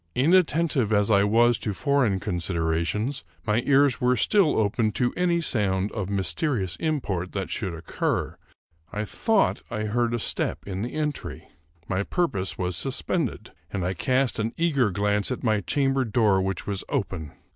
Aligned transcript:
In 0.15 0.33
attentive 0.33 0.91
as 0.91 1.11
I 1.11 1.23
was 1.23 1.59
to 1.59 1.75
foreign 1.75 2.19
considerations, 2.19 3.23
my 3.45 3.61
ears 3.67 4.01
were 4.01 4.15
still 4.15 4.57
open 4.59 4.89
to 4.93 5.13
any 5.15 5.41
sound 5.41 5.91
of 5.91 6.09
mysterious 6.09 6.75
import 6.77 7.33
that 7.33 7.51
should 7.51 7.75
occur. 7.75 8.35
I 8.91 9.05
thought 9.05 9.61
I 9.69 9.83
heard 9.83 10.15
a 10.15 10.19
step 10.19 10.65
in 10.65 10.81
the 10.81 10.93
entry. 10.93 11.49
My 11.87 12.01
purpose 12.01 12.57
was 12.57 12.75
suspended, 12.75 13.51
and 13.69 13.85
I 13.85 13.93
cast 13.93 14.39
an 14.39 14.53
eager 14.57 14.89
glance 14.89 15.29
at 15.29 15.43
my 15.43 15.61
chamber 15.61 16.03
door, 16.03 16.41
which 16.41 16.65
was 16.65 16.83
open. 16.89 17.33